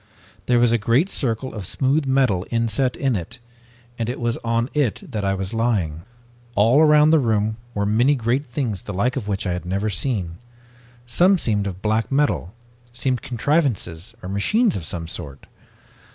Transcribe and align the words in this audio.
There 0.47 0.57
was 0.57 0.71
a 0.71 0.79
great 0.79 1.11
circle 1.11 1.53
of 1.53 1.67
smooth 1.67 2.07
metal 2.07 2.43
inset 2.49 2.95
in 2.95 3.15
it, 3.15 3.37
and 3.99 4.09
it 4.09 4.19
was 4.19 4.35
on 4.37 4.67
it 4.73 5.03
that 5.11 5.23
I 5.23 5.35
was 5.35 5.53
lying. 5.53 6.01
"All 6.55 6.81
around 6.81 7.11
the 7.11 7.19
room 7.19 7.57
were 7.75 7.85
many 7.85 8.15
great 8.15 8.43
things 8.43 8.81
the 8.81 8.95
like 8.95 9.15
of 9.15 9.27
which 9.27 9.45
I 9.45 9.53
had 9.53 9.63
never 9.63 9.91
seen. 9.91 10.39
Some 11.05 11.37
seemed 11.37 11.67
of 11.67 11.83
black 11.83 12.11
metal, 12.11 12.51
seemed 12.93 13.21
contrivances 13.21 14.15
or 14.23 14.29
machines 14.29 14.75
of 14.75 14.85
some 14.85 15.07
sort. 15.07 15.45